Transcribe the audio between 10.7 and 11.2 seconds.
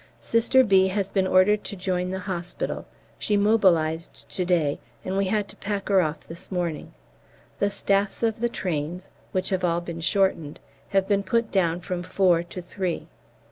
have